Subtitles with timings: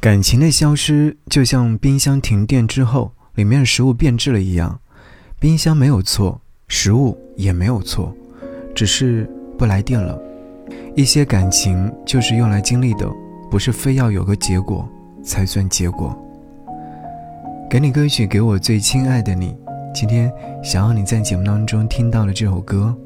[0.00, 4.80] 感情的消失就像冰箱停电之后，里面的食物变质了一样。
[5.38, 8.10] 冰箱没有错，食物也没有错，
[8.74, 9.28] 只是
[9.58, 10.18] 不来电了。
[10.96, 13.06] 一些感情就是用来经历的，
[13.50, 14.88] 不是非要有个结果
[15.22, 16.18] 才算结果。
[17.68, 19.54] 给你歌曲，给我最亲爱的你。
[19.94, 20.32] 今天
[20.64, 22.96] 想要你在节目当中听到的这首歌，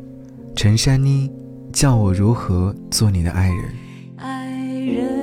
[0.55, 1.29] 陈珊妮，
[1.73, 3.65] 叫我如何做你的爱人。
[4.17, 4.49] 爱
[4.79, 5.14] 人，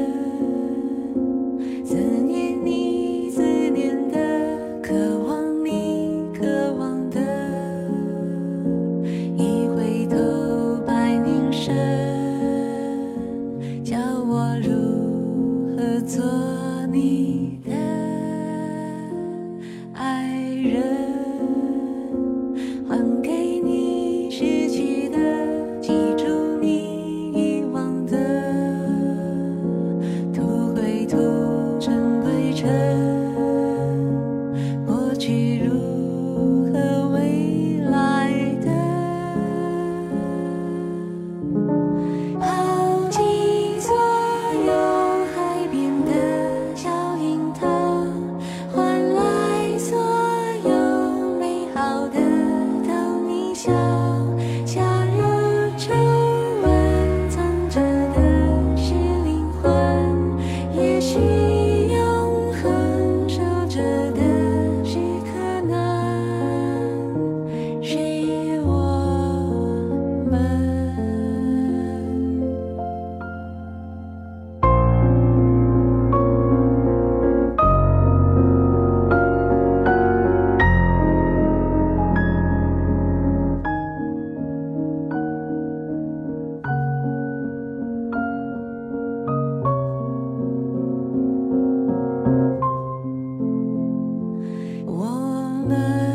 [95.63, 96.10] 我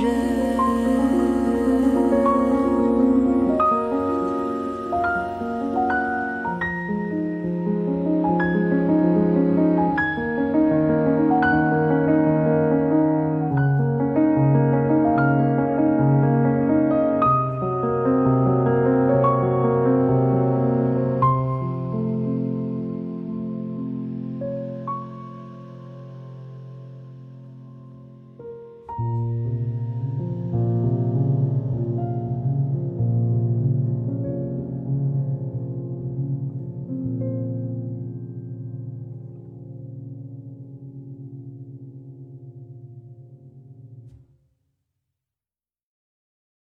[0.00, 0.39] 人。